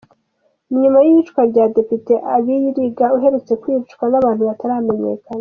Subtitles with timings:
[0.69, 5.39] Ni nyuma y’iyicwa rya Depite Abiriga uherutse kwicwa n’abantu bataramenyekana.